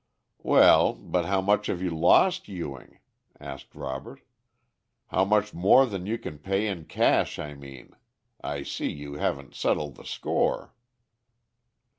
"Well, 0.41 0.93
but 0.93 1.25
how 1.25 1.41
much 1.41 1.67
have 1.67 1.79
you 1.79 1.91
lost, 1.95 2.47
Ewing?" 2.47 2.97
asked 3.39 3.75
Robert. 3.75 4.21
"How 5.09 5.23
much 5.23 5.53
more 5.53 5.85
than 5.85 6.07
you 6.07 6.17
can 6.17 6.39
pay 6.39 6.65
in 6.65 6.85
cash, 6.85 7.37
I 7.37 7.53
mean? 7.53 7.95
I 8.43 8.63
see 8.63 8.89
you 8.91 9.13
haven't 9.17 9.53
settled 9.53 9.93
the 9.97 10.03
score." 10.05 10.73